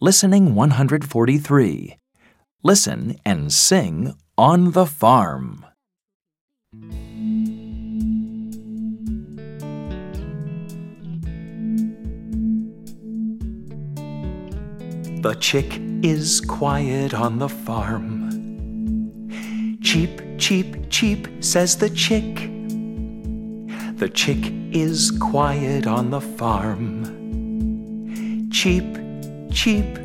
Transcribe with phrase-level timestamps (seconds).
[0.00, 1.96] Listening 143.
[2.62, 5.66] Listen and sing on the farm.
[15.20, 18.30] The chick is quiet on the farm.
[19.82, 22.36] Cheep, cheep, cheep, says the chick.
[23.96, 27.02] The chick is quiet on the farm.
[28.52, 29.07] Cheep,
[29.58, 29.98] cheep,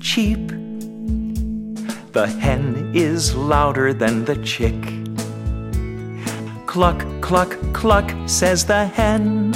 [0.00, 0.48] cheep.
[2.10, 4.74] The hen is louder than the chick.
[6.66, 9.52] Cluck, cluck, cluck, says the hen.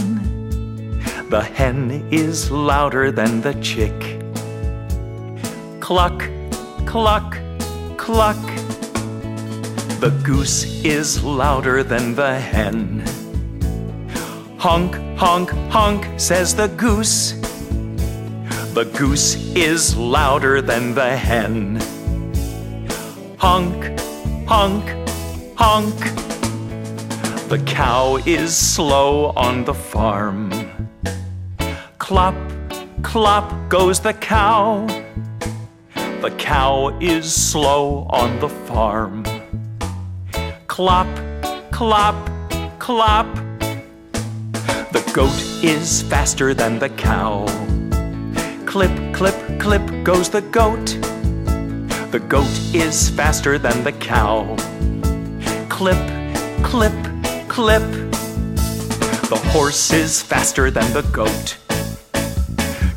[1.29, 4.23] The hen is louder than the chick.
[5.81, 6.23] Cluck,
[6.87, 7.37] cluck,
[7.97, 8.43] cluck.
[9.99, 13.03] The goose is louder than the hen.
[14.59, 17.42] Honk, honk, honk, says the goose.
[18.73, 21.77] The goose is louder than the hen.
[23.37, 24.01] Honk,
[24.49, 24.89] honk,
[25.57, 25.99] honk.
[27.51, 30.51] The cow is slow on the farm.
[31.99, 32.35] Clop,
[33.03, 34.87] clop goes the cow.
[36.23, 39.23] The cow is slow on the farm.
[40.67, 41.09] Clop,
[41.73, 42.17] clop,
[42.79, 43.27] clop.
[44.93, 47.45] The goat is faster than the cow.
[48.73, 50.87] Clip, clip, clip goes the goat.
[52.11, 54.57] The goat is faster than the cow.
[55.69, 55.99] Clip,
[56.63, 56.95] clip,
[57.49, 57.83] clip.
[59.29, 61.59] The horse is faster than the goat.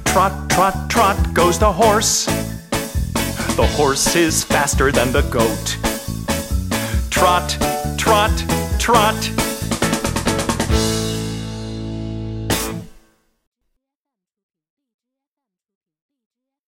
[0.06, 2.24] Trot, trot, trot goes the horse.
[3.58, 5.76] The horse is faster than the goat.
[7.12, 7.58] Trot,
[7.98, 8.32] trot,
[8.80, 9.45] trot.